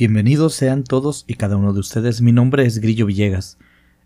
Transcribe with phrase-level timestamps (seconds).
[0.00, 2.22] Bienvenidos sean todos y cada uno de ustedes.
[2.22, 3.58] Mi nombre es Grillo Villegas.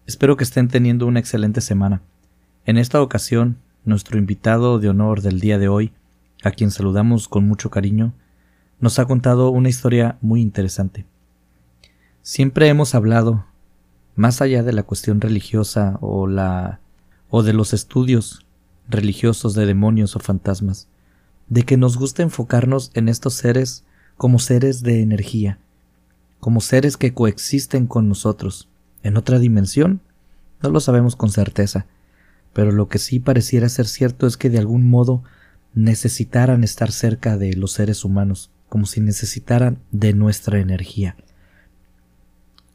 [0.07, 2.03] Espero que estén teniendo una excelente semana.
[2.67, 5.93] En esta ocasión, nuestro invitado de honor del día de hoy,
[6.43, 8.13] a quien saludamos con mucho cariño,
[8.81, 11.07] nos ha contado una historia muy interesante.
[12.23, 13.47] Siempre hemos hablado,
[14.17, 16.81] más allá de la cuestión religiosa o la
[17.31, 18.45] o de los estudios
[18.89, 20.89] religiosos de demonios o fantasmas,
[21.49, 23.85] de que nos gusta enfocarnos en estos seres
[24.17, 25.61] como seres de energía,
[26.45, 28.69] como seres que coexisten con nosotros.
[29.03, 30.03] ¿En otra dimensión?
[30.63, 31.87] No lo sabemos con certeza,
[32.53, 35.23] pero lo que sí pareciera ser cierto es que de algún modo
[35.73, 41.17] necesitaran estar cerca de los seres humanos, como si necesitaran de nuestra energía.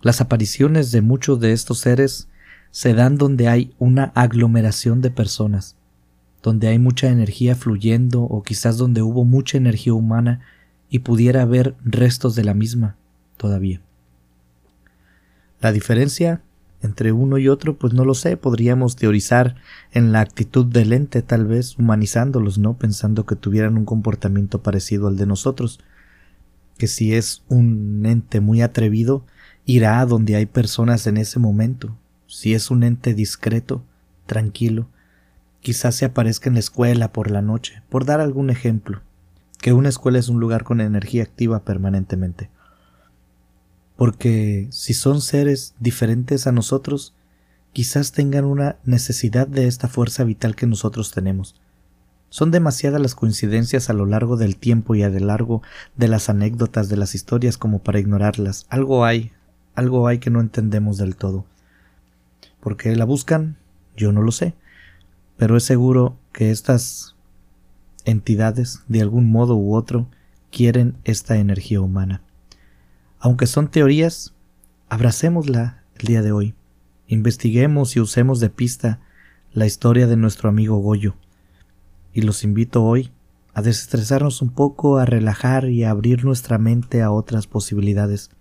[0.01, 2.27] Las apariciones de muchos de estos seres
[2.71, 5.75] se dan donde hay una aglomeración de personas,
[6.41, 10.41] donde hay mucha energía fluyendo o quizás donde hubo mucha energía humana
[10.89, 12.95] y pudiera haber restos de la misma,
[13.39, 13.81] todavía.
[15.61, 16.43] La diferencia
[16.81, 19.55] entre uno y otro, pues no lo sé, podríamos teorizar
[19.91, 22.77] en la actitud del ente, tal vez, humanizándolos, ¿no?
[22.77, 25.79] Pensando que tuvieran un comportamiento parecido al de nosotros.
[26.77, 29.25] Que si es un ente muy atrevido,
[29.65, 31.97] irá a donde hay personas en ese momento.
[32.27, 33.83] Si es un ente discreto,
[34.25, 34.87] tranquilo,
[35.59, 39.01] quizás se aparezca en la escuela por la noche, por dar algún ejemplo,
[39.59, 42.49] que una escuela es un lugar con energía activa permanentemente
[43.99, 47.13] porque si son seres diferentes a nosotros,
[47.73, 51.59] quizás tengan una necesidad de esta fuerza vital que nosotros tenemos.
[52.29, 55.63] Son demasiadas las coincidencias a lo largo del tiempo y a lo largo
[55.97, 58.67] de las anécdotas de las historias como para ignorarlas.
[58.69, 59.33] Algo hay,
[59.75, 61.43] algo hay que no entendemos del todo.
[62.61, 63.57] ¿Por qué la buscan?
[63.97, 64.53] Yo no lo sé.
[65.35, 67.17] Pero es seguro que estas
[68.05, 70.07] entidades, de algún modo u otro,
[70.51, 72.21] quieren esta energía humana.
[73.19, 74.33] Aunque son teorías,
[74.87, 76.55] abracémosla el día de hoy.
[77.07, 79.01] Investiguemos y usemos de pista
[79.51, 81.15] la historia de nuestro amigo Goyo.
[82.13, 83.11] Y los invito hoy
[83.53, 88.31] a desestresarnos un poco, a relajar y a abrir nuestra mente a otras posibilidades.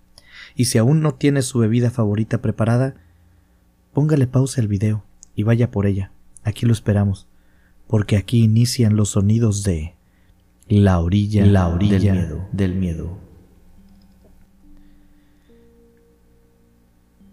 [0.55, 2.95] Y si aún no tiene su bebida favorita preparada,
[3.93, 5.05] póngale pausa al video
[5.35, 6.13] y vaya por ella.
[6.45, 7.27] Aquí lo esperamos,
[7.89, 9.97] porque aquí inician los sonidos de
[10.69, 12.49] la orilla, la orilla del miedo.
[12.53, 13.28] Del miedo.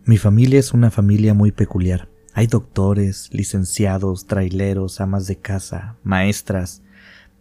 [0.08, 2.10] Mi familia es una familia muy peculiar.
[2.36, 6.84] Hay doctores, licenciados, traileros, amas de casa, maestras,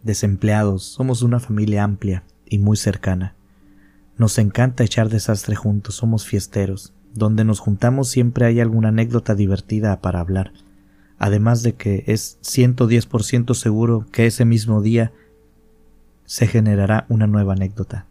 [0.01, 0.81] desempleados.
[0.83, 3.35] Somos una familia amplia y muy cercana.
[4.17, 6.91] Nos encanta echar desastre juntos, somos fiesteros.
[7.13, 10.51] Donde nos juntamos siempre hay alguna anécdota divertida para hablar.
[11.19, 15.11] Además de que es 110% seguro que ese mismo día
[16.23, 18.07] se generará una nueva anécdota.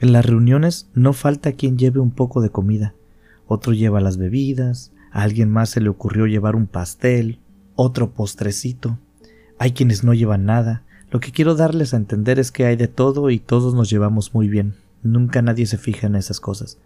[0.00, 2.94] En las reuniones no falta quien lleve un poco de comida
[3.48, 7.40] otro lleva las bebidas, a alguien más se le ocurrió llevar un pastel,
[7.74, 8.98] otro postrecito,
[9.58, 10.82] hay quienes no llevan nada.
[11.10, 14.34] Lo que quiero darles a entender es que hay de todo y todos nos llevamos
[14.34, 14.74] muy bien.
[15.02, 16.78] Nunca nadie se fija en esas cosas.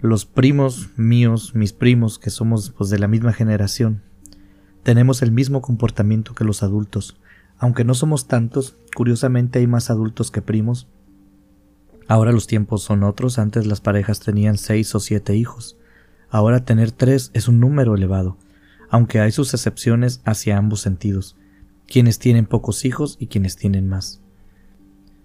[0.00, 4.02] Los primos míos, mis primos, que somos pues de la misma generación,
[4.82, 7.16] tenemos el mismo comportamiento que los adultos.
[7.58, 10.86] Aunque no somos tantos, curiosamente hay más adultos que primos,
[12.06, 15.76] Ahora los tiempos son otros, antes las parejas tenían seis o siete hijos.
[16.28, 18.36] Ahora tener tres es un número elevado,
[18.90, 21.36] aunque hay sus excepciones hacia ambos sentidos,
[21.86, 24.20] quienes tienen pocos hijos y quienes tienen más.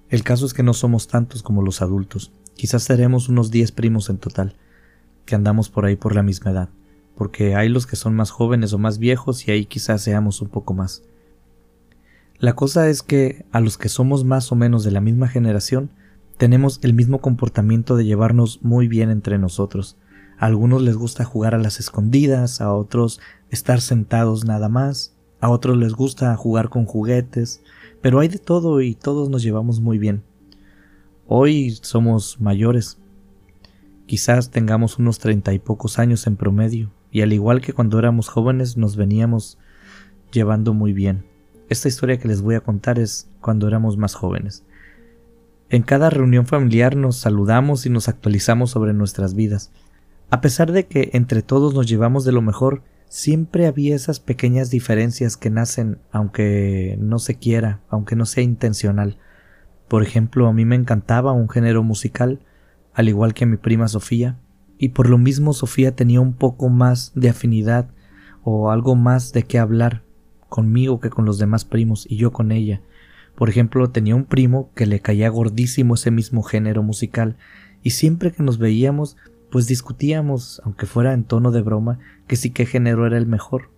[0.10, 4.10] El caso es que no somos tantos como los adultos, quizás seremos unos diez primos
[4.10, 4.56] en total,
[5.26, 6.70] que andamos por ahí por la misma edad,
[7.16, 10.50] porque hay los que son más jóvenes o más viejos y ahí quizás seamos un
[10.50, 11.04] poco más.
[12.40, 15.92] La cosa es que a los que somos más o menos de la misma generación,
[16.40, 19.98] tenemos el mismo comportamiento de llevarnos muy bien entre nosotros.
[20.38, 23.20] A algunos les gusta jugar a las escondidas, a otros
[23.50, 27.62] estar sentados nada más, a otros les gusta jugar con juguetes,
[28.02, 30.24] pero hay de todo y todos nos llevamos muy bien.
[31.28, 33.00] Hoy somos mayores.
[34.06, 38.30] Quizás tengamos unos treinta y pocos años en promedio, y al igual que cuando éramos
[38.30, 39.58] jóvenes nos veníamos
[40.32, 41.26] llevando muy bien.
[41.68, 44.64] Esta historia que les voy a contar es cuando éramos más jóvenes.
[45.72, 49.72] En cada reunión familiar nos saludamos y nos actualizamos sobre nuestras vidas.
[50.32, 54.72] A pesar de que entre todos nos llevamos de lo mejor, siempre había esas pequeñas
[54.72, 59.20] diferencias que nacen aunque no se quiera, aunque no sea intencional.
[59.88, 62.40] Por ejemplo, a mí me encantaba un género musical,
[62.96, 64.40] al igual que a mi prima Sofía,
[64.80, 67.90] y por lo mismo Sofía tenía un poco más de afinidad
[68.44, 70.02] o algo más de qué hablar
[70.48, 72.82] conmigo que con los demás primos y yo con ella
[73.40, 77.38] Por ejemplo, tenía un primo que le caía gordísimo ese mismo género musical,
[77.82, 79.16] y siempre que nos veíamos,
[79.50, 83.70] pues discutíamos, aunque fuera en tono de broma, que sí qué género era el mejor.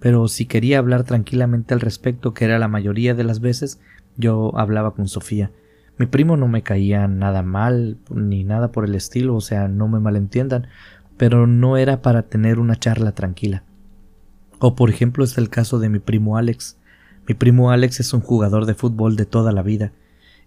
[0.00, 3.80] Pero si quería hablar tranquilamente al respecto, que era la mayoría de las veces,
[4.16, 5.50] yo hablaba con Sofía.
[5.98, 9.88] Mi primo no me caía nada mal, ni nada por el estilo, o sea, no
[9.88, 10.68] me malentiendan,
[11.18, 13.62] pero no era para tener una charla tranquila.
[14.58, 16.78] O por ejemplo está el caso de mi primo Alex.
[17.28, 19.92] Mi primo Alex es un jugador de fútbol de toda la vida,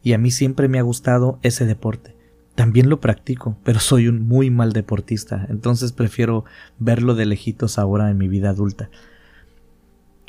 [0.02, 2.16] y a mí siempre me ha gustado ese deporte.
[2.56, 6.46] También lo practico, pero soy un muy mal deportista, entonces prefiero
[6.78, 8.90] verlo de lejitos ahora en mi vida adulta.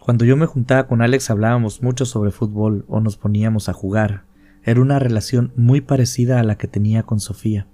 [0.01, 4.25] Cuando yo me juntaba con Alex hablábamos mucho sobre fútbol o nos poníamos a jugar.
[4.65, 7.67] Era una relación muy parecida a la que tenía con Sofía,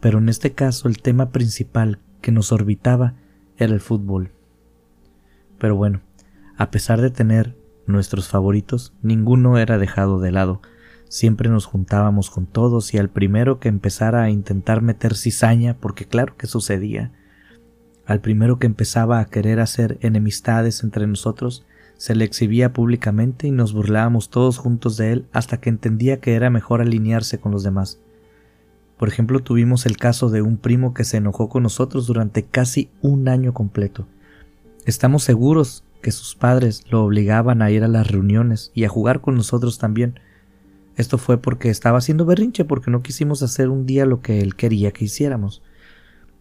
[0.00, 3.14] pero en este caso el tema principal que nos orbitaba
[3.56, 4.30] era el fútbol.
[5.58, 6.00] Pero bueno,
[6.56, 7.56] a pesar de tener
[7.86, 10.60] nuestros favoritos, ninguno era dejado de lado.
[11.08, 16.06] Siempre nos juntábamos con todos y al primero que empezara a intentar meter cizaña, porque
[16.06, 17.12] claro que sucedía,
[18.06, 21.64] al primero que empezaba a querer hacer enemistades entre nosotros,
[21.96, 26.34] se le exhibía públicamente y nos burlábamos todos juntos de él hasta que entendía que
[26.34, 28.00] era mejor alinearse con los demás.
[28.98, 32.90] Por ejemplo, tuvimos el caso de un primo que se enojó con nosotros durante casi
[33.02, 34.06] un año completo.
[34.84, 39.22] Estamos seguros que sus padres lo obligaban a ir a las reuniones y a jugar
[39.22, 40.20] con nosotros también.
[40.96, 44.54] Esto fue porque estaba haciendo berrinche porque no quisimos hacer un día lo que él
[44.56, 45.62] quería que hiciéramos.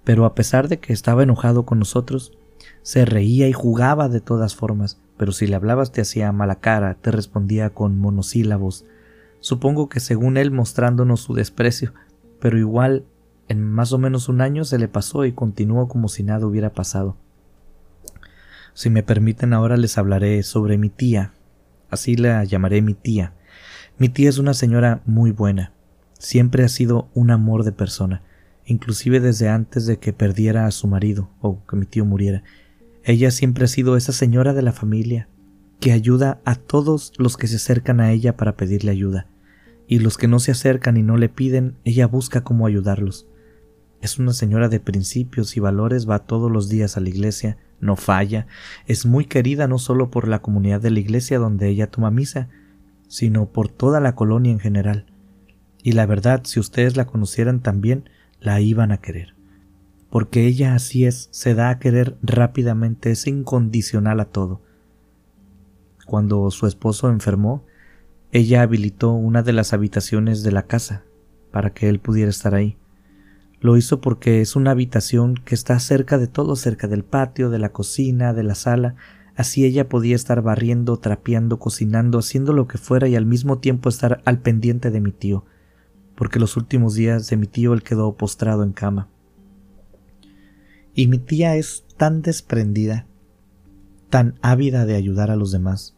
[0.04, 2.34] Pero a pesar de que estaba enojado con nosotros,
[2.81, 6.96] se reía y jugaba de todas formas, pero si le hablabas te hacía mala cara,
[6.96, 8.86] te respondía con monosílabos.
[9.40, 11.94] Supongo que según él mostrándonos su desprecio,
[12.40, 13.06] pero igual
[13.48, 16.74] en más o menos un año se le pasó y continuó como si nada hubiera
[16.74, 17.18] pasado.
[18.74, 21.34] Si me permiten ahora les hablaré sobre mi tía.
[21.90, 23.34] Así la llamaré mi tía.
[23.98, 25.74] Mi tía es una señora muy buena.
[26.18, 28.24] Siempre ha sido un amor de persona,
[28.66, 32.44] inclusive desde antes de que perdiera a su marido o que mi tío muriera.
[33.04, 35.28] Ella siempre ha sido esa señora de la familia
[35.82, 39.26] que ayuda a todos los que se acercan a ella para pedirle ayuda,
[39.88, 43.28] y los que no se acercan y no le piden, ella busca cómo ayudarlos.
[44.01, 47.95] Es una señora de principios y valores, va todos los días a la iglesia, no
[47.95, 48.48] falla,
[48.88, 52.50] es muy querida no solo por la comunidad de la iglesia donde ella toma misa,
[53.07, 55.06] sino por toda la colonia en general.
[55.83, 58.09] Y la verdad, si ustedes la conocieran también,
[58.39, 59.36] la iban a querer.
[60.09, 64.62] Porque ella así es, se da a querer rápidamente, es incondicional a todo.
[66.06, 67.65] Cuando su esposo enfermó,
[68.31, 71.03] ella habilitó una de las habitaciones de la casa
[71.51, 72.77] para que él pudiera estar ahí.
[73.62, 77.60] Lo hizo porque es una habitación que está cerca de todo, cerca del patio, de
[77.60, 78.96] la cocina, de la sala,
[79.36, 83.88] así ella podía estar barriendo, trapeando, cocinando, haciendo lo que fuera y al mismo tiempo
[83.88, 85.46] estar al pendiente de mi tío,
[86.16, 89.10] porque los últimos días de mi tío él quedó postrado en cama.
[90.96, 93.06] Y mi tía es tan desprendida,
[94.10, 95.96] tan ávida de ayudar a los demás,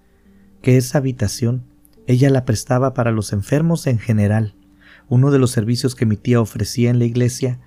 [0.62, 1.64] que esa habitación
[2.08, 4.54] ella la prestaba para los enfermos en general,
[5.10, 7.60] uno de los servicios que mi tía ofrecía en la iglesia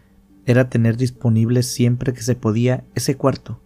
[0.46, 3.60] era tener disponible siempre que se podía ese cuarto,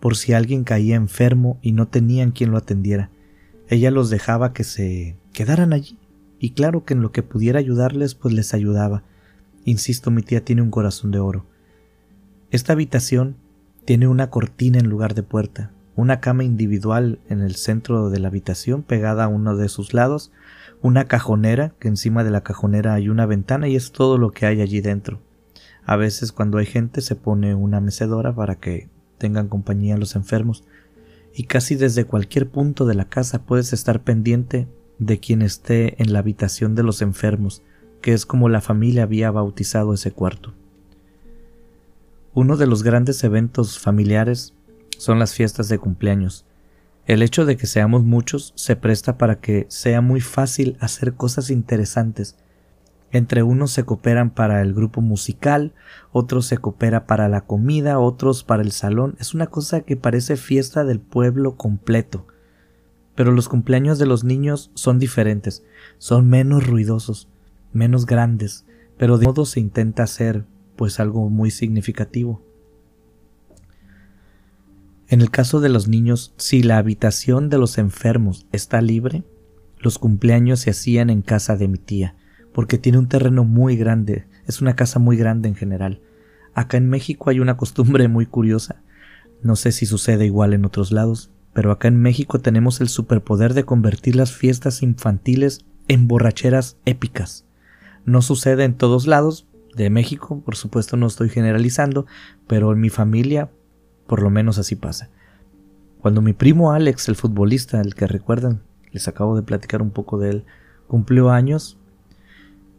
[0.00, 3.10] por si alguien caía enfermo y no tenían quien lo atendiera.
[3.68, 5.98] Ella los dejaba que se quedaran allí,
[6.38, 9.02] y claro que en lo que pudiera ayudarles, pues les ayudaba.
[9.64, 11.46] Insisto, mi tía tiene un corazón de oro.
[12.50, 13.36] Esta habitación
[13.84, 18.28] tiene una cortina en lugar de puerta, una cama individual en el centro de la
[18.28, 20.30] habitación pegada a uno de sus lados,
[20.80, 24.46] una cajonera, que encima de la cajonera hay una ventana y es todo lo que
[24.46, 25.18] hay allí dentro.
[25.84, 28.88] A veces cuando hay gente se pone una mecedora para que
[29.18, 30.62] tengan compañía los enfermos
[31.34, 34.68] y casi desde cualquier punto de la casa puedes estar pendiente
[35.00, 37.64] de quien esté en la habitación de los enfermos,
[38.02, 40.54] que es como la familia había bautizado ese cuarto.
[42.34, 44.54] Uno de los grandes eventos familiares
[44.98, 46.44] son las fiestas de cumpleaños.
[47.06, 51.48] El hecho de que seamos muchos se presta para que sea muy fácil hacer cosas
[51.48, 52.36] interesantes.
[53.10, 55.72] Entre unos se cooperan para el grupo musical,
[56.12, 59.16] otros se coopera para la comida, otros para el salón.
[59.18, 62.26] Es una cosa que parece fiesta del pueblo completo.
[63.14, 65.64] Pero los cumpleaños de los niños son diferentes,
[65.96, 67.28] son menos ruidosos,
[67.72, 68.66] menos grandes,
[68.98, 70.44] pero de modo se intenta hacer
[70.76, 72.47] pues algo muy significativo.
[75.08, 79.24] En el caso de los niños, si la habitación de los enfermos está libre,
[79.78, 82.14] los cumpleaños se hacían en casa de mi tía,
[82.52, 86.02] porque tiene un terreno muy grande, es una casa muy grande en general.
[86.52, 88.82] Acá en México hay una costumbre muy curiosa,
[89.42, 93.54] no sé si sucede igual en otros lados, pero acá en México tenemos el superpoder
[93.54, 97.46] de convertir las fiestas infantiles en borracheras épicas.
[98.04, 102.04] No sucede en todos lados de México, por supuesto no estoy generalizando,
[102.46, 103.50] pero en mi familia
[104.08, 105.10] por lo menos así pasa.
[106.00, 110.18] Cuando mi primo Alex, el futbolista, el que recuerdan, les acabo de platicar un poco
[110.18, 110.44] de él,
[110.88, 111.78] cumplió años,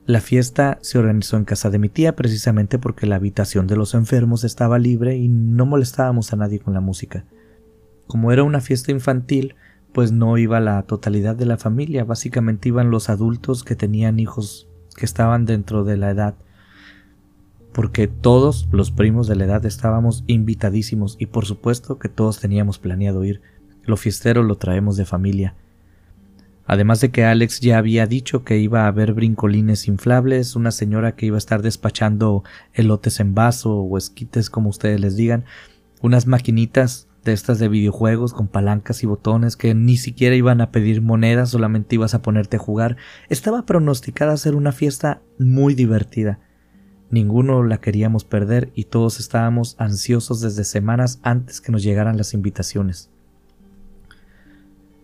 [0.06, 3.94] la fiesta se organizó en casa de mi tía precisamente porque la habitación de los
[3.94, 7.26] enfermos estaba libre y no molestábamos a nadie con la música.
[8.08, 9.54] Como era una fiesta infantil,
[9.94, 14.68] pues no iba la totalidad de la familia, básicamente iban los adultos que tenían hijos
[14.96, 16.36] que estaban dentro de la edad,
[17.72, 22.80] porque todos los primos de la edad estábamos invitadísimos y por supuesto que todos teníamos
[22.80, 23.42] planeado ir.
[23.84, 25.56] Lo fiestero lo traemos de familia.
[26.66, 31.16] Además de que Alex ya había dicho que iba a haber brincolines inflables, una señora
[31.16, 35.46] que iba a estar despachando elotes en vaso o esquites como ustedes les digan,
[36.02, 40.72] unas maquinitas de estas de videojuegos con palancas y botones que ni siquiera iban a
[40.72, 42.98] pedir monedas, solamente ibas a ponerte a jugar.
[43.30, 46.40] Estaba pronosticada a ser una fiesta muy divertida.
[47.12, 52.34] Ninguno la queríamos perder y todos estábamos ansiosos desde semanas antes que nos llegaran las
[52.34, 53.10] invitaciones.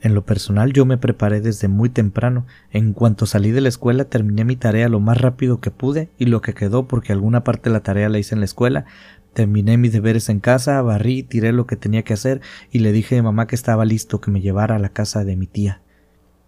[0.01, 2.45] En lo personal yo me preparé desde muy temprano.
[2.69, 6.25] En cuanto salí de la escuela terminé mi tarea lo más rápido que pude y
[6.25, 8.85] lo que quedó porque alguna parte de la tarea la hice en la escuela.
[9.33, 12.39] Terminé mis deberes en casa, barrí, tiré lo que tenía que hacer
[12.71, 15.35] y le dije a mamá que estaba listo que me llevara a la casa de
[15.35, 15.81] mi tía,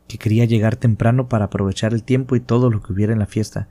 [0.08, 3.26] que quería llegar temprano para aprovechar el tiempo y todo lo que hubiera en la
[3.26, 3.70] fiesta.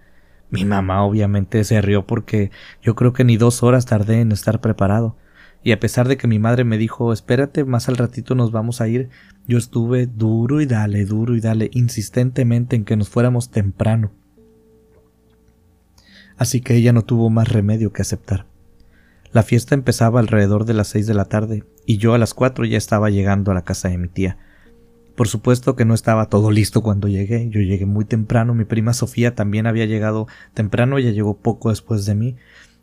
[0.50, 2.50] Mi mamá obviamente se rió porque
[2.82, 5.16] yo creo que ni dos horas tardé en estar preparado
[5.66, 8.80] y a pesar de que mi madre me dijo espérate, más al ratito nos vamos
[8.80, 9.08] a ir,
[9.48, 14.12] yo estuve duro y dale, duro y dale, insistentemente en que nos fuéramos temprano.
[16.36, 18.46] Así que ella no tuvo más remedio que aceptar.
[19.32, 22.64] La fiesta empezaba alrededor de las seis de la tarde, y yo a las cuatro
[22.64, 24.38] ya estaba llegando a la casa de mi tía.
[25.16, 28.92] Por supuesto que no estaba todo listo cuando llegué, yo llegué muy temprano, mi prima
[28.92, 32.36] Sofía también había llegado temprano, ella llegó poco después de mí,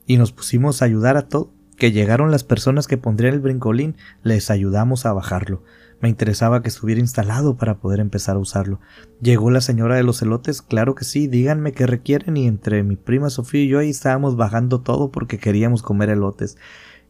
[0.07, 3.95] y nos pusimos a ayudar a todo que llegaron las personas que pondrían el brincolín,
[4.23, 5.63] les ayudamos a bajarlo.
[6.01, 8.79] Me interesaba que estuviera instalado para poder empezar a usarlo.
[9.21, 12.95] Llegó la señora de los elotes, claro que sí, díganme qué requieren y entre mi
[12.95, 16.57] prima Sofía y yo ahí estábamos bajando todo porque queríamos comer elotes.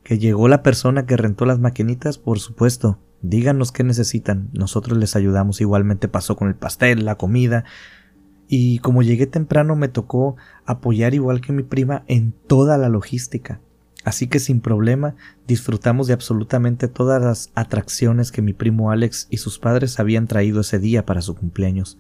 [0.03, 2.99] Que llegó la persona que rentó las maquinitas, por supuesto.
[3.23, 5.61] Díganos qué necesitan, nosotros les ayudamos.
[5.61, 7.63] Igualmente pasó con el pastel, la comida.
[8.49, 13.61] Y como llegué temprano me tocó apoyar igual que mi prima en toda la logística.
[14.03, 15.15] Así que sin problema
[15.47, 20.59] disfrutamos de absolutamente todas las atracciones que mi primo Alex y sus padres habían traído
[20.59, 21.97] ese día para su cumpleaños.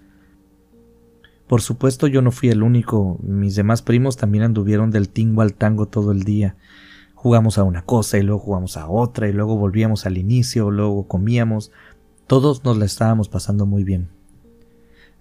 [1.47, 5.53] Por supuesto yo no fui el único, mis demás primos también anduvieron del tingo al
[5.53, 6.57] tango todo el día.
[7.23, 11.07] Jugamos a una cosa y luego jugamos a otra y luego volvíamos al inicio, luego
[11.07, 11.71] comíamos.
[12.27, 14.09] Todos nos la estábamos pasando muy bien.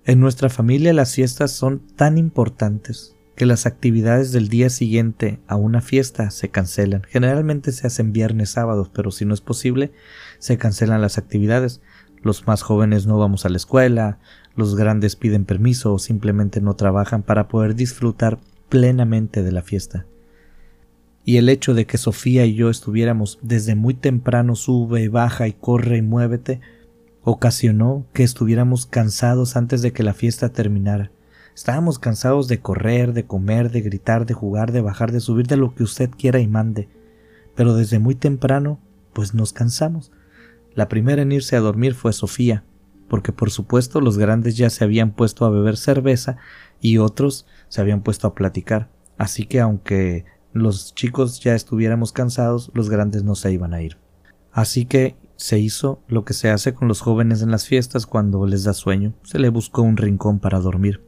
[0.04, 5.54] En nuestra familia las fiestas son tan importantes que las actividades del día siguiente a
[5.54, 7.04] una fiesta se cancelan.
[7.04, 9.92] Generalmente se hacen viernes, sábados, pero si no es posible,
[10.40, 11.82] se cancelan las actividades.
[12.20, 14.18] Los más jóvenes no vamos a la escuela,
[14.56, 20.04] los grandes piden permiso o simplemente no trabajan para poder disfrutar plenamente de la fiesta.
[21.24, 25.52] Y el hecho de que Sofía y yo estuviéramos desde muy temprano sube, baja y
[25.52, 26.60] corre y muévete,
[27.22, 31.12] ocasionó que estuviéramos cansados antes de que la fiesta terminara
[31.54, 35.56] Estábamos cansados de correr, de comer, de gritar, de jugar, de bajar, de subir, de
[35.56, 36.88] lo que usted quiera y mande.
[37.54, 38.80] Pero desde muy temprano,
[39.12, 40.12] pues nos cansamos.
[40.74, 42.64] La primera en irse a dormir fue Sofía,
[43.08, 46.38] porque por supuesto los grandes ya se habían puesto a beber cerveza
[46.80, 48.88] y otros se habían puesto a platicar.
[49.18, 53.98] Así que aunque los chicos ya estuviéramos cansados, los grandes no se iban a ir.
[54.52, 58.46] Así que se hizo lo que se hace con los jóvenes en las fiestas cuando
[58.46, 61.02] les da sueño, se le buscó un rincón para dormir.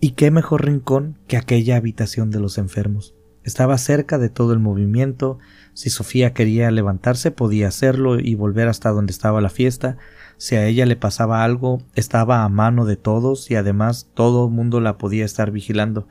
[0.00, 3.14] Y qué mejor rincón que aquella habitación de los enfermos.
[3.42, 5.38] Estaba cerca de todo el movimiento,
[5.72, 9.96] si Sofía quería levantarse podía hacerlo y volver hasta donde estaba la fiesta,
[10.36, 14.52] si a ella le pasaba algo, estaba a mano de todos y además todo el
[14.52, 16.06] mundo la podía estar vigilando.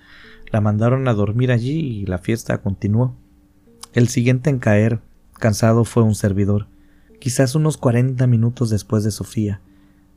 [0.49, 3.15] La mandaron a dormir allí y la fiesta continuó.
[3.93, 5.01] El siguiente en caer,
[5.39, 6.67] cansado, fue un servidor,
[7.19, 9.61] quizás unos cuarenta minutos después de Sofía.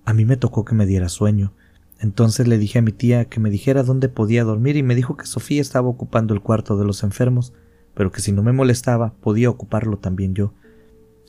[0.05, 1.53] A mí me tocó que me diera sueño.
[1.99, 5.17] Entonces le dije a mi tía que me dijera dónde podía dormir y me dijo
[5.17, 7.53] que Sofía estaba ocupando el cuarto de los enfermos,
[7.95, 10.55] pero que si no me molestaba podía ocuparlo también yo.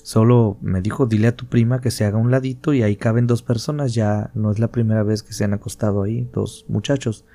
[0.04, 3.28] Solo me dijo dile a tu prima que se haga un ladito y ahí caben
[3.28, 7.26] dos personas, ya no es la primera vez que se han acostado ahí dos muchachos.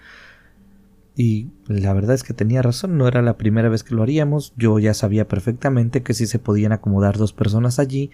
[1.17, 4.53] Y la verdad es que tenía razón, no era la primera vez que lo haríamos,
[4.57, 8.11] yo ya sabía perfectamente que si se podían acomodar dos personas allí,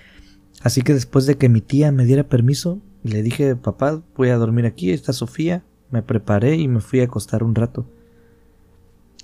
[0.60, 4.36] Así que después de que mi tía me diera permiso, le dije, papá, voy a
[4.36, 7.86] dormir aquí, está Sofía, me preparé y me fui a acostar un rato.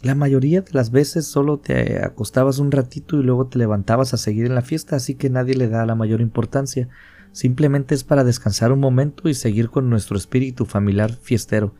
[0.02, 4.16] La mayoría de las veces solo te acostabas un ratito y luego te levantabas a
[4.16, 6.88] seguir en la fiesta, así que nadie le da la mayor importancia.
[7.32, 11.74] Simplemente es para descansar un momento y seguir con nuestro espíritu familiar fiestero.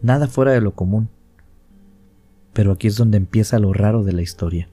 [0.00, 1.08] Nada fuera de lo común.
[2.54, 4.68] Pero aquí es donde empieza lo raro de la historia.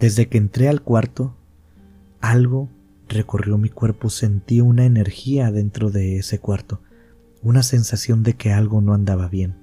[0.00, 1.34] Desde que entré al cuarto,
[2.20, 2.68] algo
[3.08, 6.80] recorrió mi cuerpo, sentí una energía dentro de ese cuarto,
[7.42, 9.56] una sensación de que algo no andaba bien.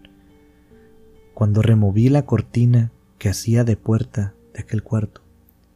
[1.33, 5.21] Cuando removí la cortina que hacía de puerta de aquel cuarto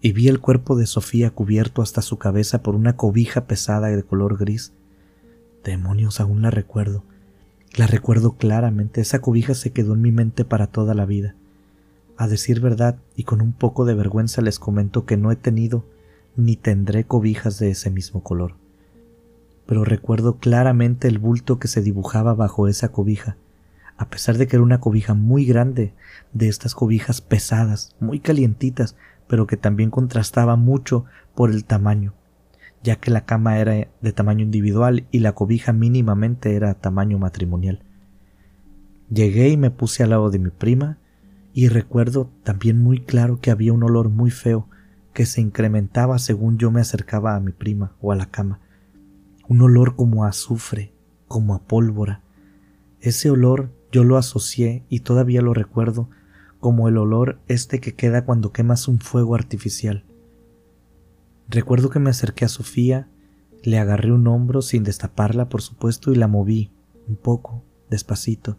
[0.02, 4.04] y vi el cuerpo de Sofía cubierto hasta su cabeza por una cobija pesada de
[4.04, 4.74] color gris,
[5.64, 7.04] demonios, aún la recuerdo.
[7.76, 11.36] La recuerdo claramente, esa cobija se quedó en mi mente para toda la vida.
[12.16, 15.84] A decir verdad, y con un poco de vergüenza les comento que no he tenido
[16.38, 18.56] ni tendré cobijas de ese mismo color.
[19.66, 23.36] Pero recuerdo claramente el bulto que se dibujaba bajo esa cobija,
[23.98, 25.94] a pesar de que era una cobija muy grande,
[26.32, 28.96] de estas cobijas pesadas, muy calientitas,
[29.28, 31.04] pero que también contrastaba mucho
[31.34, 32.14] por el tamaño,
[32.86, 37.84] ya que la cama era de tamaño individual y la cobija mínimamente era tamaño matrimonial.
[39.10, 41.00] Llegué y me puse al lado de mi prima,
[41.52, 44.70] y recuerdo también muy claro que había un olor muy feo
[45.14, 48.60] que se incrementaba según yo me acercaba a mi prima o a la cama.
[49.48, 50.94] Un olor como a azufre,
[51.28, 52.22] como a pólvora.
[53.00, 56.10] Ese olor yo lo asocié y todavía lo recuerdo
[56.60, 60.04] como el olor este que queda cuando quemas un fuego artificial.
[61.48, 63.08] Recuerdo que me acerqué a Sofía,
[63.64, 66.72] le agarré un hombro sin destaparla, por supuesto, y la moví
[67.08, 68.58] un poco, despacito,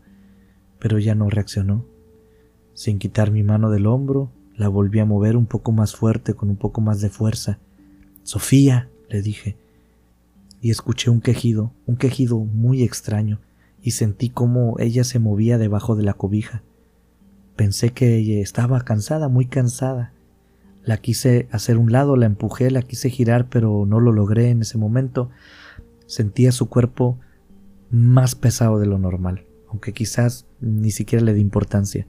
[0.78, 1.84] pero ya no reaccionó.
[2.74, 6.48] Sin quitar mi mano del hombro, la volví a mover un poco más fuerte, con
[6.48, 7.58] un poco más de fuerza.
[8.22, 9.56] Sofía, le dije,
[10.60, 13.40] y escuché un quejido, un quejido muy extraño,
[13.82, 16.62] y sentí cómo ella se movía debajo de la cobija.
[17.54, 20.12] Pensé que ella estaba cansada, muy cansada.
[20.86, 24.62] La quise hacer un lado, la empujé, la quise girar, pero no lo logré en
[24.62, 25.30] ese momento.
[26.06, 27.18] Sentía su cuerpo
[27.90, 32.06] más pesado de lo normal, aunque quizás ni siquiera le di importancia.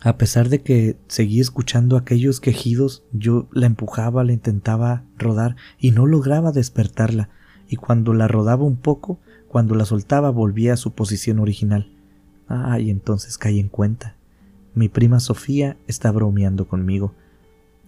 [0.00, 5.90] A pesar de que seguí escuchando aquellos quejidos, yo la empujaba, la intentaba rodar y
[5.90, 7.28] no lograba despertarla,
[7.68, 11.92] y cuando la rodaba un poco, cuando la soltaba volvía a su posición original.
[12.48, 14.16] Ah, y entonces caí en cuenta.
[14.74, 17.14] Mi prima Sofía está bromeando conmigo.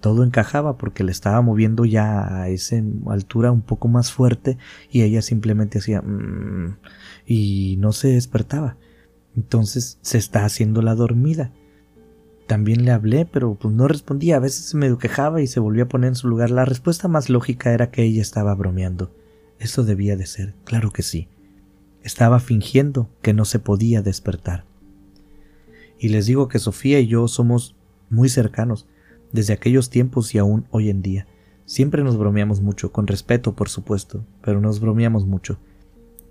[0.01, 4.59] Todo encajaba porque le estaba moviendo ya a esa altura un poco más fuerte
[4.90, 6.77] y ella simplemente hacía mmm,
[7.25, 8.77] y no se despertaba.
[9.37, 11.53] Entonces se está haciendo la dormida.
[12.49, 14.37] También le hablé, pero pues no respondía.
[14.37, 16.51] A veces se me quejaba y se volvía a poner en su lugar.
[16.51, 19.14] La respuesta más lógica era que ella estaba bromeando.
[19.61, 21.29] Eso debía de ser, claro que sí.
[22.03, 24.64] Estaba fingiendo que no se podía despertar.
[26.03, 27.77] Y les digo que Sofía y yo somos
[28.11, 28.88] muy cercanos,
[29.31, 31.29] desde aquellos tiempos y aún hoy en día.
[31.65, 35.61] Siempre nos bromeamos mucho, con respeto por supuesto, pero nos bromeamos mucho.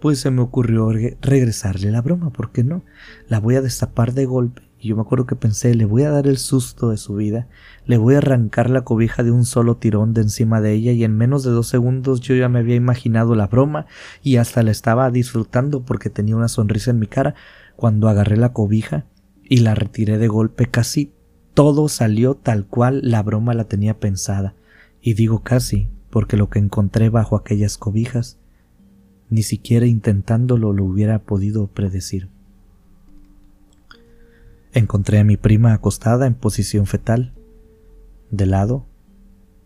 [0.01, 2.83] Pues se me ocurrió regresarle la broma, ¿por qué no?
[3.29, 6.11] La voy a destapar de golpe y yo me acuerdo que pensé, le voy a
[6.11, 7.47] dar el susto de su vida,
[7.85, 11.05] le voy a arrancar la cobija de un solo tirón de encima de ella y
[11.05, 13.85] en menos de dos segundos yo ya me había imaginado la broma
[14.21, 17.35] y hasta la estaba disfrutando porque tenía una sonrisa en mi cara
[17.77, 19.05] cuando agarré la cobija
[19.51, 21.11] y la retiré de golpe casi
[21.53, 24.55] todo salió tal cual la broma la tenía pensada
[25.01, 28.37] y digo casi porque lo que encontré bajo aquellas cobijas
[29.29, 32.29] ni siquiera intentándolo lo hubiera podido predecir.
[34.71, 37.33] Encontré a mi prima acostada en posición fetal.
[38.29, 38.85] De lado,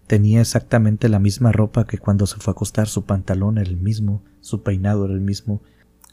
[0.08, 3.78] tenía exactamente la misma ropa que cuando se fue a acostar, su pantalón era el
[3.78, 5.62] mismo, su peinado era el mismo,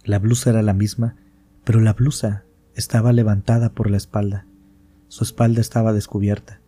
[0.05, 1.17] la blusa era la misma,
[1.65, 4.47] pero la blusa estaba levantada por la espalda,
[5.09, 6.61] su espalda estaba descubierta,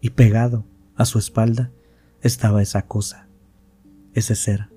[0.00, 0.64] y pegado
[0.96, 1.70] a su espalda
[2.22, 3.28] estaba esa cosa,
[4.14, 4.68] ese ser.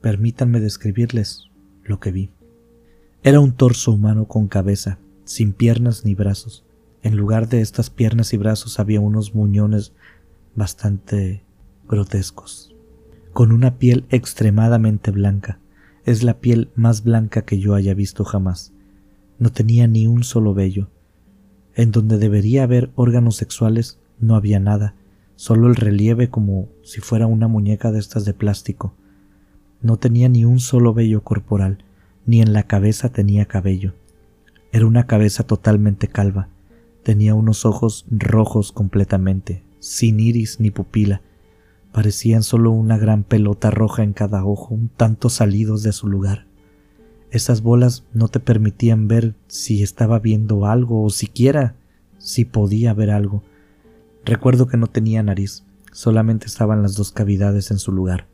[0.00, 1.50] Permítanme describirles
[1.84, 2.30] lo que vi.
[3.22, 6.64] Era un torso humano con cabeza, sin piernas ni brazos.
[7.02, 9.92] En lugar de estas piernas y brazos había unos muñones
[10.54, 11.42] bastante
[11.88, 12.74] grotescos,
[13.32, 15.58] con una piel extremadamente blanca.
[16.04, 18.72] Es la piel más blanca que yo haya visto jamás.
[19.38, 20.88] No tenía ni un solo vello.
[21.74, 24.94] En donde debería haber órganos sexuales no había nada,
[25.34, 28.94] solo el relieve como si fuera una muñeca de estas de plástico.
[29.82, 31.84] No tenía ni un solo vello corporal,
[32.24, 33.94] ni en la cabeza tenía cabello.
[34.72, 36.48] Era una cabeza totalmente calva,
[37.02, 41.20] tenía unos ojos rojos completamente, sin iris ni pupila,
[41.92, 46.46] parecían solo una gran pelota roja en cada ojo, un tanto salidos de su lugar.
[47.30, 51.74] Esas bolas no te permitían ver si estaba viendo algo o siquiera
[52.18, 53.42] si podía ver algo.
[54.24, 58.26] Recuerdo que no tenía nariz, solamente estaban las dos cavidades en su lugar,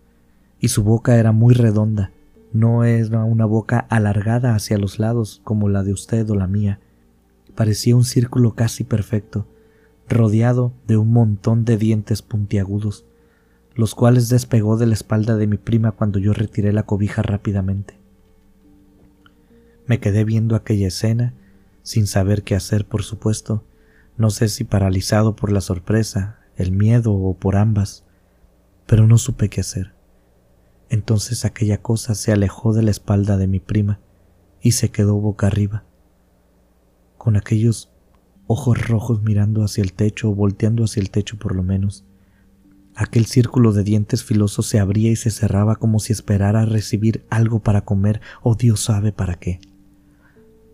[0.60, 2.12] y su boca era muy redonda,
[2.52, 6.80] no era una boca alargada hacia los lados como la de usted o la mía.
[7.54, 9.46] Parecía un círculo casi perfecto,
[10.08, 13.06] rodeado de un montón de dientes puntiagudos,
[13.74, 18.01] los cuales despegó de la espalda de mi prima cuando yo retiré la cobija rápidamente.
[19.86, 21.34] Me quedé viendo aquella escena,
[21.82, 23.64] sin saber qué hacer, por supuesto,
[24.16, 28.04] no sé si paralizado por la sorpresa, el miedo o por ambas,
[28.86, 29.94] pero no supe qué hacer.
[30.88, 34.00] Entonces aquella cosa se alejó de la espalda de mi prima
[34.60, 35.84] y se quedó boca arriba,
[37.18, 37.90] con aquellos
[38.46, 42.04] ojos rojos mirando hacia el techo o volteando hacia el techo por lo menos.
[42.94, 47.60] Aquel círculo de dientes filosos se abría y se cerraba como si esperara recibir algo
[47.60, 49.60] para comer o Dios sabe para qué.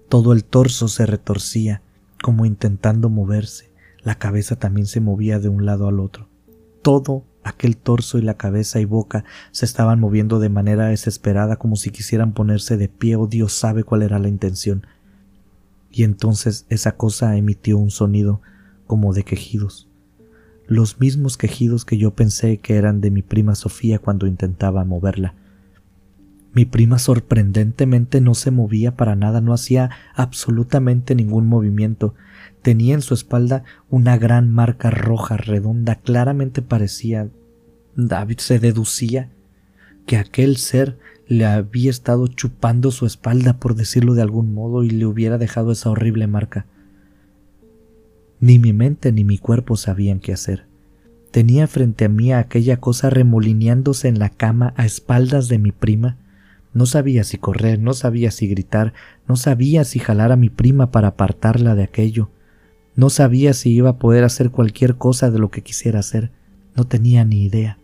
[0.08, 1.82] Todo el torso se retorcía
[2.22, 3.70] como intentando moverse,
[4.02, 6.28] la cabeza también se movía de un lado al otro.
[6.82, 11.76] Todo Aquel torso y la cabeza y boca se estaban moviendo de manera desesperada como
[11.76, 14.86] si quisieran ponerse de pie o Dios sabe cuál era la intención.
[15.90, 18.42] Y entonces esa cosa emitió un sonido
[18.86, 19.88] como de quejidos,
[20.66, 25.34] los mismos quejidos que yo pensé que eran de mi prima Sofía cuando intentaba moverla.
[26.52, 32.14] Mi prima sorprendentemente no se movía para nada, no hacía absolutamente ningún movimiento,
[32.62, 35.96] Tenía en su espalda una gran marca roja redonda.
[35.96, 37.28] Claramente parecía,
[37.96, 39.30] David se deducía,
[40.06, 44.90] que aquel ser le había estado chupando su espalda, por decirlo de algún modo, y
[44.90, 46.66] le hubiera dejado esa horrible marca.
[48.40, 50.66] Ni mi mente ni mi cuerpo sabían qué hacer.
[51.30, 56.16] Tenía frente a mí aquella cosa remolineándose en la cama a espaldas de mi prima.
[56.78, 58.92] No sabía si correr, no sabía si gritar,
[59.26, 62.30] no sabía si jalar a mi prima para apartarla de aquello.
[62.94, 66.30] No sabía si iba a poder hacer cualquier cosa de lo que quisiera hacer.
[66.76, 67.78] No tenía ni idea.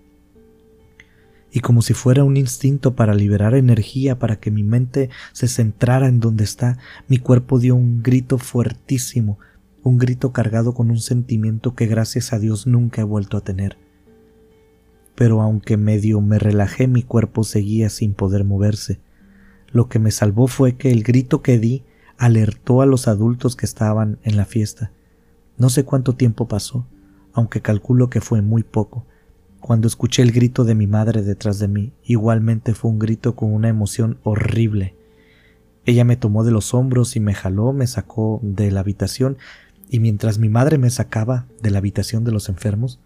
[1.50, 6.07] Y como si fuera un instinto para liberar energía, para que mi mente se centrara
[6.07, 6.78] en donde está,
[7.09, 9.40] mi cuerpo dio un grito fuertísimo,
[9.83, 13.76] un grito cargado con un sentimiento que gracias a Dios nunca he vuelto a tener.
[15.14, 19.00] Pero aunque medio me relajé, mi cuerpo seguía sin poder moverse.
[19.70, 21.85] Lo que me salvó fue que el grito que di
[22.16, 24.92] alertó a los adultos que estaban en la fiesta.
[25.57, 26.87] No sé cuánto tiempo pasó,
[27.33, 29.05] aunque calculo que fue muy poco.
[29.61, 33.53] Cuando escuché el grito de mi madre detrás de mí, igualmente fue un grito con
[33.53, 34.94] una emoción horrible.
[35.87, 39.38] Ella me tomó de los hombros y me jaló, me sacó de la habitación,
[39.88, 43.00] y mientras mi madre me sacaba de la habitación de los enfermos,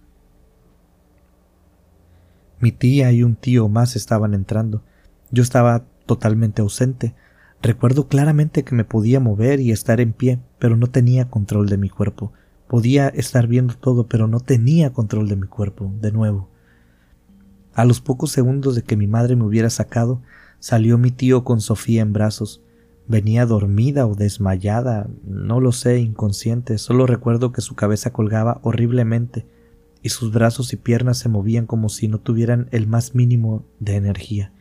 [2.61, 4.83] mi tía y un tío más estaban entrando.
[5.31, 7.14] Yo estaba totalmente ausente,
[7.61, 11.77] Recuerdo claramente que me podía mover y estar en pie, pero no tenía control de
[11.77, 12.33] mi cuerpo.
[12.68, 16.49] Podía estar viendo todo, pero no tenía control de mi cuerpo, de nuevo.
[17.75, 20.23] A los pocos segundos de que mi madre me hubiera sacado,
[20.61, 22.62] salió mi tío con Sofía en brazos.
[23.09, 29.47] Venía dormida o desmayada, no lo sé, inconsciente, solo recuerdo que su cabeza colgaba horriblemente
[30.09, 33.97] y sus brazos y piernas se movían como si no tuvieran el más mínimo de
[33.97, 34.53] energía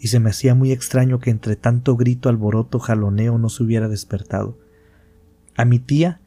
[0.00, 3.86] y se me hacía muy extraño que entre tanto grito, alboroto, jaloneo no se hubiera
[3.86, 4.58] despertado.
[5.56, 6.22] A mi tía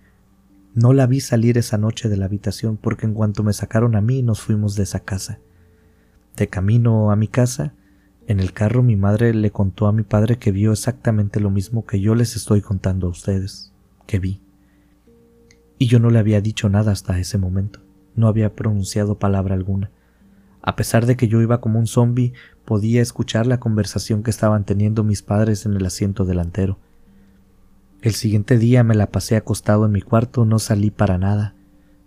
[0.76, 4.02] no la vi salir esa noche de la habitación porque en cuanto me sacaron a
[4.02, 5.40] mí nos fuimos de esa casa.
[6.38, 7.74] De camino a mi casa,
[8.28, 11.84] en el carro mi madre le contó a mi padre que vio exactamente lo mismo
[11.84, 13.74] que yo les estoy contando a ustedes,
[14.06, 14.40] que vi.
[15.80, 17.80] Y yo no le había dicho nada hasta ese momento,
[18.16, 19.92] no había pronunciado palabra alguna.
[20.62, 22.34] A pesar de que yo iba como un zombi,
[22.66, 26.78] podía escuchar la conversación que estaban teniendo mis padres en el asiento delantero.
[28.02, 31.56] El siguiente día me la pasé acostado en mi cuarto, no salí para nada.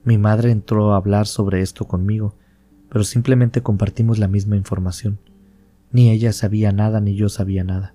[0.05, 2.35] Mi madre entró a hablar sobre esto conmigo,
[2.88, 5.19] pero simplemente compartimos la misma información.
[5.92, 7.95] Ni ella sabía nada ni yo sabía nada.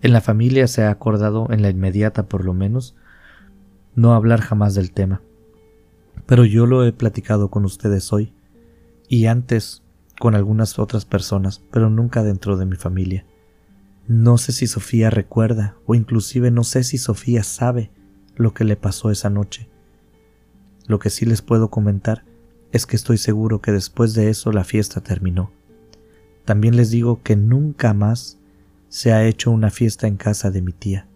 [0.00, 2.96] En la familia se ha acordado, en la inmediata por lo menos,
[3.94, 5.22] no hablar jamás del tema.
[6.26, 8.32] Pero yo lo he platicado con ustedes hoy,
[9.08, 9.82] y antes
[10.18, 13.26] con algunas otras personas, pero nunca dentro de mi familia.
[14.06, 17.90] No sé si Sofía recuerda, o inclusive no sé si Sofía sabe
[18.36, 19.68] lo que le pasó esa noche.
[20.86, 22.24] Lo que sí les puedo comentar
[22.72, 25.52] es que estoy seguro que después de eso la fiesta terminó.
[26.44, 28.38] También les digo que nunca más
[28.88, 31.08] se ha hecho una fiesta en casa de mi tía,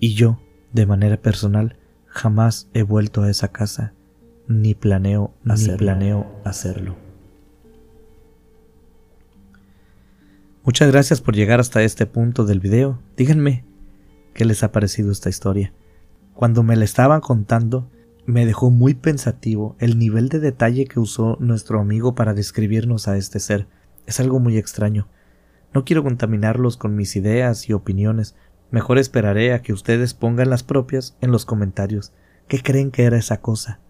[0.00, 0.40] y yo,
[0.72, 3.94] de manera personal, jamás he vuelto a esa casa,
[4.48, 6.96] ni planeo, ni planeo hacerlo.
[10.64, 13.00] Muchas gracias por llegar hasta este punto del video.
[13.16, 13.64] Díganme
[14.34, 15.72] qué les ha parecido esta historia.
[16.34, 17.90] Cuando me la estaban contando,
[18.26, 23.16] me dejó muy pensativo el nivel de detalle que usó nuestro amigo para describirnos a
[23.16, 23.68] este ser.
[24.06, 25.08] Es algo muy extraño.
[25.72, 28.34] No quiero contaminarlos con mis ideas y opiniones.
[28.72, 32.12] Mejor esperaré a que ustedes pongan las propias en los comentarios.
[32.48, 33.80] ¿Qué creen que era esa cosa?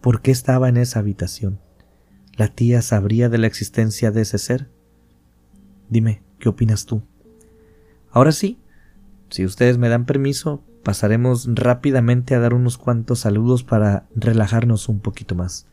[0.00, 1.60] ¿Por qué estaba en esa habitación?
[2.36, 4.70] ¿La tía sabría de la existencia de ese ser?
[5.88, 7.02] Dime, ¿qué opinas tú?
[8.10, 8.58] Ahora sí,
[9.28, 15.00] si ustedes me dan permiso, pasaremos rápidamente a dar unos cuantos saludos para relajarnos un
[15.00, 15.66] poquito más.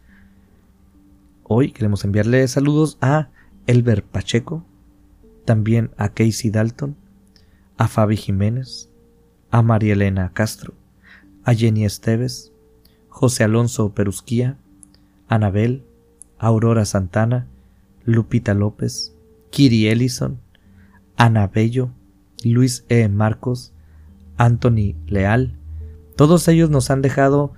[1.44, 3.30] Hoy queremos enviarle saludos a
[3.68, 4.66] Elber Pacheco,
[5.46, 6.98] también a Casey Dalton,
[7.78, 8.90] a Fabi Jiménez,
[9.52, 10.74] a María Elena Castro,
[11.44, 12.52] a Jenny Esteves,
[13.16, 14.58] José Alonso Perusquía,
[15.30, 15.86] Anabel,
[16.38, 17.48] Aurora Santana,
[18.04, 19.16] Lupita López,
[19.52, 20.42] Kiri Ellison,
[21.16, 21.92] Ana Bello,
[22.44, 23.08] Luis E.
[23.08, 23.72] Marcos,
[24.36, 25.58] Anthony Leal,
[26.18, 27.54] todos ellos nos han dejado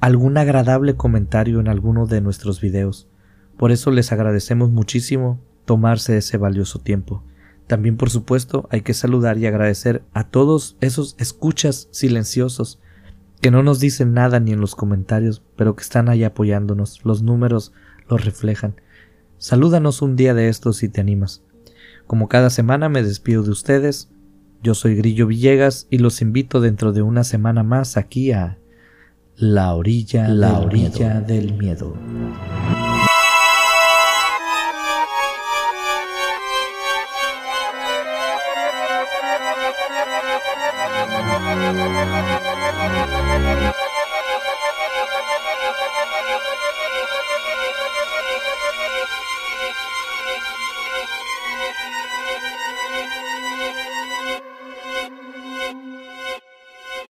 [0.00, 3.08] algún agradable comentario en alguno de nuestros videos.
[3.58, 7.22] Por eso les agradecemos muchísimo tomarse ese valioso tiempo.
[7.66, 12.80] También, por supuesto, hay que saludar y agradecer a todos esos escuchas silenciosos
[13.40, 17.04] que no nos dicen nada ni en los comentarios, pero que están ahí apoyándonos.
[17.04, 17.72] Los números
[18.08, 18.74] lo reflejan.
[19.38, 21.42] Salúdanos un día de estos si te animas.
[22.06, 24.10] Como cada semana me despido de ustedes.
[24.62, 28.58] Yo soy Grillo Villegas y los invito dentro de una semana más aquí a
[29.36, 31.26] La orilla, la orilla miedo.
[31.26, 31.94] Del miedo.